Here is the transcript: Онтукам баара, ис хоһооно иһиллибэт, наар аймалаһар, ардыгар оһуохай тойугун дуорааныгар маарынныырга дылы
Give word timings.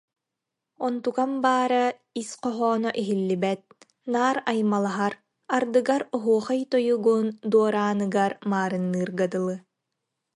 Онтукам 0.85 1.31
баара, 1.43 1.85
ис 2.21 2.29
хоһооно 2.41 2.89
иһиллибэт, 3.01 3.63
наар 4.13 4.37
аймалаһар, 4.51 5.13
ардыгар 5.55 6.01
оһуохай 6.15 6.61
тойугун 6.71 7.27
дуорааныгар 7.51 8.31
маарынныырга 8.51 9.25
дылы 9.31 9.55